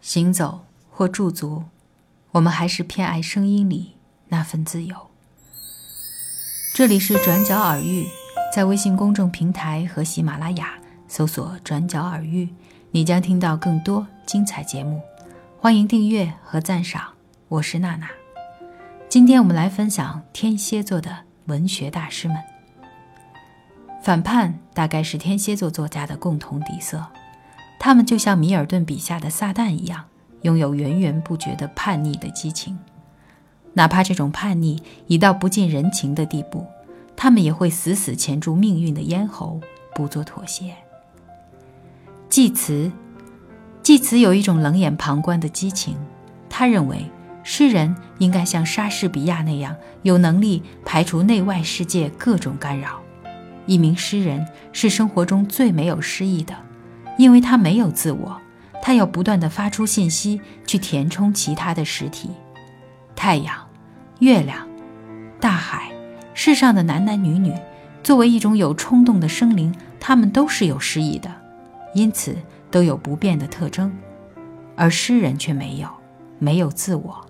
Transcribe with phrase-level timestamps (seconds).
[0.00, 1.64] 行走或驻足，
[2.32, 3.96] 我们还是偏爱声音里
[4.28, 4.96] 那份自由。
[6.74, 8.06] 这里是转角耳语，
[8.54, 12.48] 在微信公众平台和喜马拉雅搜索“转角耳语”，
[12.92, 15.02] 你将听到更多精彩节目。
[15.58, 17.12] 欢迎订阅和赞赏，
[17.48, 18.08] 我是娜娜。
[19.08, 22.36] 今天我们来分享天蝎座的文学大师们。
[24.02, 27.04] 反叛大概是天蝎座作家的共同底色。
[27.80, 30.04] 他们就像米尔顿笔下的撒旦一样，
[30.42, 32.78] 拥有源源不绝的叛逆的激情，
[33.72, 36.66] 哪怕这种叛逆已到不近人情的地步，
[37.16, 39.58] 他们也会死死钳住命运的咽喉，
[39.94, 40.74] 不做妥协。
[42.28, 42.92] 济慈，
[43.82, 45.96] 济慈有一种冷眼旁观的激情，
[46.50, 47.06] 他认为
[47.42, 53.00] 诗人应该像莎士比亚那样，有能力排除内外世界各种干扰。
[53.64, 56.54] 一名诗人是生活中最没有诗意的。
[57.20, 58.40] 因为他没有自我，
[58.80, 62.30] 他要不断地发出信息去填充其他的实体，
[63.14, 63.54] 太阳、
[64.20, 64.66] 月亮、
[65.38, 65.92] 大海，
[66.32, 67.54] 世上的男男女女，
[68.02, 71.30] 作为一种有冲动的生灵，他们都是有诗意的，
[71.94, 72.34] 因此
[72.70, 73.92] 都有不变的特征，
[74.74, 75.90] 而诗人却没有，
[76.38, 77.26] 没有自我。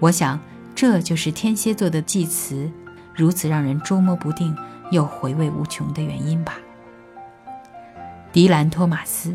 [0.00, 0.40] 我想，
[0.74, 2.68] 这就是天蝎座的祭词
[3.14, 4.52] 如此让人捉摸不定
[4.90, 6.54] 又回味无穷的原因吧。
[8.36, 9.34] 迪兰·托马斯。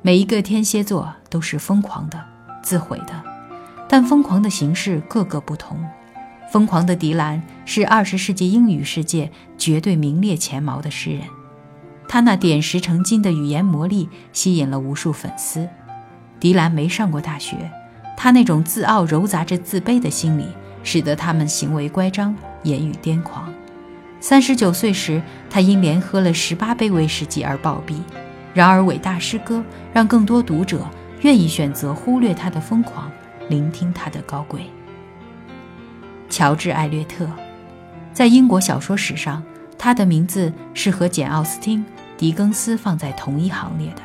[0.00, 2.24] 每一个天蝎座都是疯狂的、
[2.62, 3.20] 自毁的，
[3.88, 5.76] 但疯狂的形式各个不同。
[6.52, 11.22] 疯狂的迪兰是二十世纪英语世界绝对名列前茅的诗人，
[12.06, 15.68] 他那点石成金的语言魔力吸引了无数粉丝。
[16.38, 17.68] 迪兰没上过大学，
[18.16, 20.46] 他那种自傲糅杂着自卑的心理，
[20.84, 23.52] 使得他们行为乖张、言语癫狂。
[24.24, 27.96] 三十九岁时，他因连喝了十八杯威士忌而暴毙。
[28.54, 30.88] 然而，伟大诗歌让更多读者
[31.20, 33.12] 愿意选择忽略他的疯狂，
[33.50, 34.62] 聆听他的高贵。
[36.30, 37.28] 乔治·艾略特，
[38.14, 39.42] 在英国小说史上，
[39.76, 41.84] 他的名字是和简·奥斯汀、
[42.16, 44.00] 狄更斯放在同一行列的。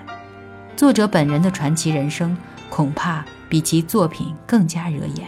[0.76, 2.36] 作者本人的传奇人生，
[2.70, 5.26] 恐怕比其作品更加惹眼。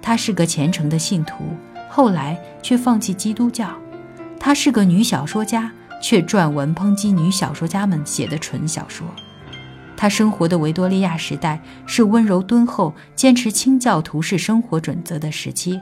[0.00, 1.52] 他是个虔诚的信徒，
[1.90, 3.68] 后来却放弃基督教。
[4.48, 5.70] 她是个女小说家，
[6.00, 9.06] 却撰文抨击女小说家们写的纯小说。
[9.94, 15.78] 她生活的维多利亚时代是温柔敦厚、坚持清教徒式生活准则的时期。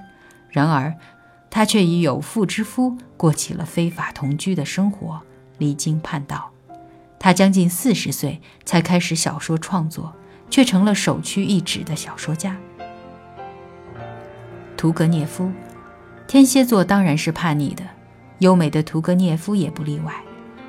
[0.50, 0.92] 然而，
[1.48, 5.22] 她却与有妇之夫过起了非法同居的生活，
[5.58, 6.50] 离经叛道。
[7.20, 10.12] 她将近四十岁才开始小说创作，
[10.50, 12.56] 却成了首屈一指的小说家。
[14.76, 15.52] 屠格涅夫，
[16.26, 17.84] 天蝎座当然是叛逆的。
[18.38, 20.12] 优美的屠格涅夫也不例外。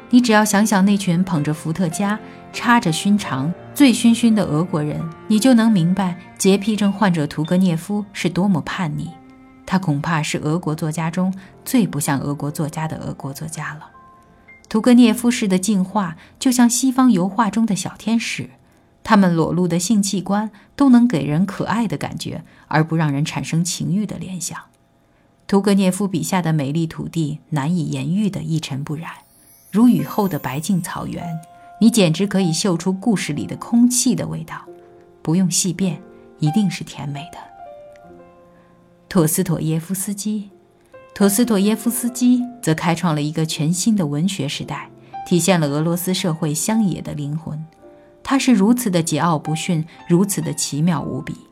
[0.09, 2.17] 你只要想想那群捧着伏特加、
[2.53, 9.09] 插着熏肠、醉醺醺的俄国人，你就能明白洁癖症患者屠格涅夫是多么叛逆。
[9.65, 11.33] 他恐怕是俄国作家中
[11.65, 13.89] 最不像俄国作家的俄国作家了。
[14.69, 18.49] 屠格涅夫式的进化，就像西方油画中的小天使，
[19.03, 24.57] 他们裸露的性器官都能给人可爱的感觉，而不让人产生情欲的联想。
[25.47, 29.09] 屠格涅夫笔下的美丽土地难以言喻的一尘不染，
[29.71, 31.25] 如雨后的白净草原。
[31.79, 34.65] 你简直可以嗅出故事里的空气的味道，
[35.21, 36.01] 不用细辨，
[36.39, 37.37] 一定是甜美的。
[39.07, 40.49] 陀思妥耶夫斯基，
[41.15, 44.89] 陀思妥耶夫斯基则开创了一个全新的文学时代，
[45.25, 47.63] 体现了俄罗斯社会乡野的灵魂。
[48.21, 51.46] 他是如此的桀骜不驯，如此的奇妙无比。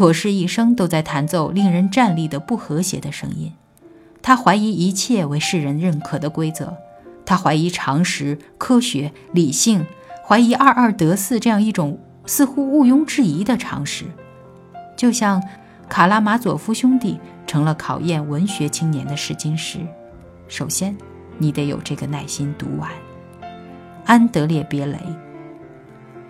[0.00, 3.52] 妥氏一生都在弹奏令人站立的不和谐的声音，
[4.22, 6.78] 他怀疑一切为世人认可的规则，
[7.26, 9.84] 他怀疑常识、科学、理性，
[10.26, 14.06] 怀疑二二得四这样一种似乎毋庸置疑的常识。
[14.96, 15.42] 就像
[15.86, 19.80] 卡拉马佐夫兄弟成了考验文学青年的试金石，
[20.48, 20.96] 首先
[21.36, 22.90] 你得有这个耐心读完。
[24.06, 24.98] 安德烈·别雷，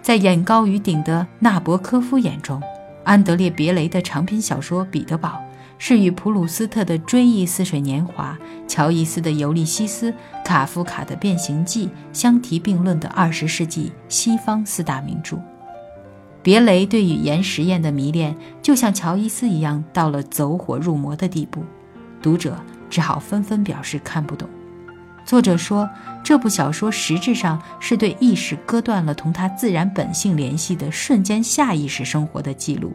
[0.02, 2.60] 在眼高于顶的纳博科夫眼中。
[3.04, 5.28] 安德烈·别雷的长篇小说《彼得堡》
[5.78, 8.38] 是与普鲁斯特的《追忆似水年华》、
[8.68, 10.12] 乔伊斯的《尤利西斯》、
[10.44, 15.38] 卡夫卡的《变形记》相提并论的二十世纪西方四大名著。
[16.42, 21.64] 别雷对语言实验的迷恋，就像乔伊斯一样，到了走火入魔的地步，
[22.22, 22.56] 读者
[22.88, 24.48] 只好纷纷表示看不懂。
[25.24, 25.88] 作者说，
[26.24, 32.92] 这部小说实质上是对意识割断了同他自然本性联系的瞬间下意识生活的记录。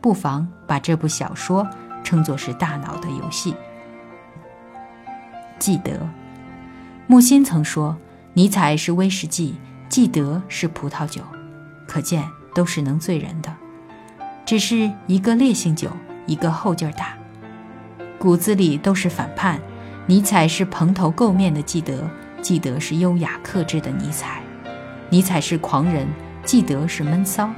[0.00, 1.66] 不妨把这部小说
[2.04, 3.54] 称作是大脑的游戏。
[5.58, 6.08] 记得，
[7.08, 7.96] 木心曾说，
[8.34, 9.56] 尼采是威士忌，
[9.88, 11.22] 记得是葡萄酒。
[11.88, 12.24] 可见
[12.54, 13.52] 都是能醉人的。
[14.46, 15.90] 只是一个烈性酒，
[16.26, 17.18] 一个后劲儿大，
[18.18, 19.60] 骨子里都是反叛。
[20.08, 22.08] 尼采是蓬头垢面的纪德，
[22.40, 24.40] 纪德是优雅克制的尼采。
[25.10, 26.08] 尼采是狂人，
[26.46, 27.50] 纪德是闷骚。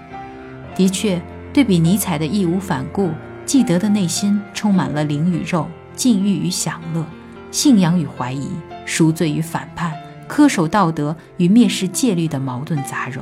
[0.75, 3.13] 的确，对比尼采的义无反顾，
[3.47, 7.07] 纪德的内心充满了灵与肉、禁欲与享乐、
[7.53, 8.51] 信仰与怀疑、
[8.85, 9.95] 赎罪与反叛、
[10.29, 13.21] 恪守道德与蔑视戒律的矛盾杂糅。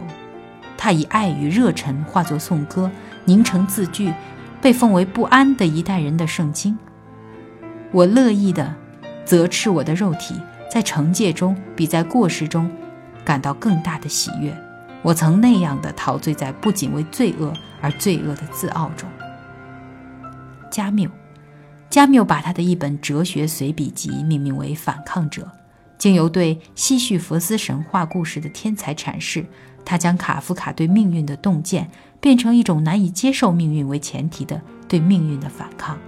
[0.79, 2.91] 他以爱与热忱化作颂歌，
[3.27, 4.11] 凝成字句，
[4.63, 6.79] 被奉为不安的一代人的圣经。
[7.93, 8.75] 我乐意的。
[9.29, 10.41] 责斥我的肉体
[10.73, 12.71] 在惩戒中比在过失中
[13.27, 14.57] 感到更大的喜悦。
[15.03, 17.53] 我曾那样的陶醉在不仅为罪恶
[17.83, 19.07] 而罪恶的自傲中。
[20.71, 21.11] 加缪，
[21.91, 25.43] 加缪把他的一本哲学随笔集命名为《反抗者》，
[25.99, 29.45] 经由对西绪弗斯神话故事的天才阐释，
[29.85, 35.99] 他将卡夫卡对命运的洞见变成一种难以接受命运为前提的对命运的反抗。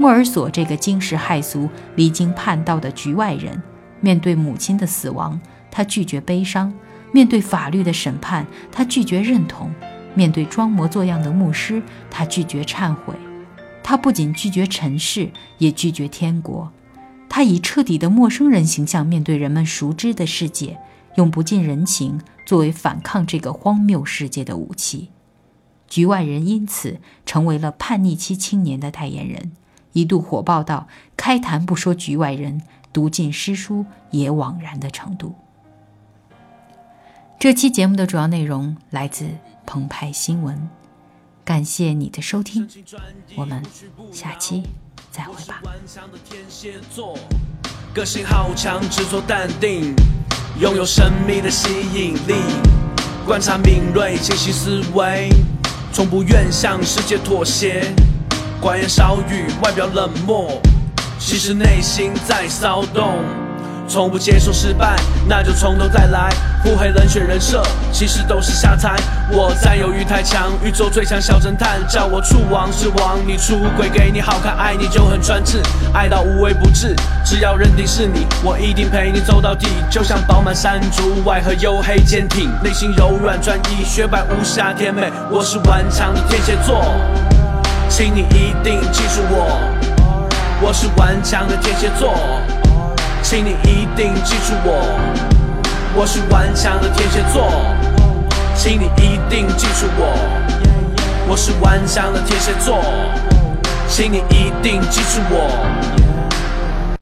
[0.00, 3.62] 莫尔索这个惊世骇俗、离经叛道的局外人，
[4.00, 5.38] 面对母亲的死亡，
[5.70, 6.72] 他拒绝悲伤；
[7.12, 9.68] 面对法律的审判，他拒绝认同；
[10.14, 13.14] 面对装模作样的牧师，他拒绝忏悔。
[13.82, 16.72] 他不仅拒绝尘世，也拒绝天国。
[17.28, 20.78] 他以彻底的陌生人形象面对人们熟知的世界，
[21.16, 25.10] 用不近人情作为反抗这个荒谬世界的武器。
[25.86, 29.52] 局外人因此成为了叛逆期青年的代言人。
[29.92, 35.34] 一度火爆到开坛不说局外人，读尽诗书也枉然的程度。
[37.38, 39.26] 这期节目的主要内容来自
[39.64, 40.68] 澎湃新闻，
[41.44, 42.68] 感谢你的收听，
[43.34, 43.62] 我们
[44.12, 44.62] 下期
[45.10, 45.62] 再会吧。
[47.92, 49.94] 个性好强，执着淡定，
[50.60, 52.34] 拥有神秘的吸引力，
[53.26, 55.28] 观察敏锐，清晰思维，
[55.92, 57.92] 从不愿向世界妥协。
[58.60, 60.60] 寡言少语，外表冷漠，
[61.18, 63.14] 其实内心在骚动。
[63.88, 64.94] 从不接受失败，
[65.26, 66.30] 那就从头再来。
[66.62, 68.94] 腹黑冷血人设，其实都是瞎猜。
[69.32, 73.18] 我占有欲太强，宇宙最强小侦探，叫我处王是王。
[73.26, 75.60] 你出轨给你好看，爱你就很专制，
[75.94, 76.94] 爱到无微不至。
[77.24, 79.66] 只要认定是你，我一定陪你走到底。
[79.90, 85.10] 就像饱满山竹，外壳黝黑坚挺，内心柔软专一，雪白无瑕甜美。
[85.32, 86.84] 我是顽强的天蝎座。
[87.90, 89.60] 请你一定记住我，
[90.62, 92.14] 我是顽强的天蝎座。
[93.20, 94.80] 请你一定记住我，
[95.94, 97.50] 我是顽强的天蝎座。
[98.54, 100.16] 请你一定记住我，
[101.28, 102.80] 我是顽强的天蝎座。
[103.88, 106.09] 请你一定记住我。